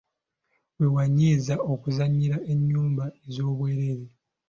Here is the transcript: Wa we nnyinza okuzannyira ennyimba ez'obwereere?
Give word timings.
Wa 0.79 0.87
we 0.93 1.03
nnyinza 1.09 1.55
okuzannyira 1.73 2.37
ennyimba 2.51 3.05
ez'obwereere? 3.27 4.05